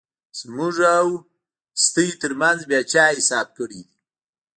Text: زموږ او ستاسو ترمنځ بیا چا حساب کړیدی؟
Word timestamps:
زموږ 0.39 0.75
او 0.97 1.07
ستاسو 1.85 2.19
ترمنځ 2.21 2.59
بیا 2.69 2.81
چا 2.91 3.05
حساب 3.17 3.47
کړیدی؟ 3.57 3.83